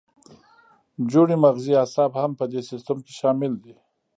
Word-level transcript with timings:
جوړې 1.11 1.35
مغزي 1.43 1.73
اعصاب 1.77 2.11
هم 2.21 2.31
په 2.39 2.45
دې 2.51 2.61
سیستم 2.69 2.97
کې 3.05 3.13
شامل 3.19 3.53
دي. 3.63 3.75